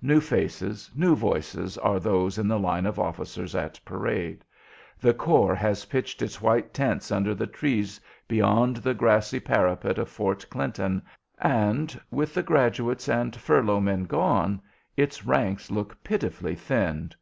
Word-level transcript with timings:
New 0.00 0.20
faces, 0.20 0.88
new 0.94 1.16
voices 1.16 1.76
are 1.78 1.98
those 1.98 2.38
in 2.38 2.46
the 2.46 2.60
line 2.60 2.86
of 2.86 3.00
officers 3.00 3.56
at 3.56 3.80
parade. 3.84 4.44
The 5.00 5.12
corps 5.12 5.56
has 5.56 5.86
pitched 5.86 6.22
its 6.22 6.40
white 6.40 6.72
tents 6.72 7.10
under 7.10 7.34
the 7.34 7.48
trees 7.48 8.00
beyond 8.28 8.76
the 8.76 8.94
grassy 8.94 9.40
parapet 9.40 9.98
of 9.98 10.08
Fort 10.08 10.48
Clinton, 10.48 11.02
and, 11.40 12.00
with 12.08 12.34
the 12.34 12.42
graduates 12.44 13.08
and 13.08 13.34
furlough 13.34 13.80
men 13.80 14.04
gone, 14.04 14.62
its 14.96 15.26
ranks 15.26 15.72
look 15.72 16.04
pitifully 16.04 16.54
thinned. 16.54 17.16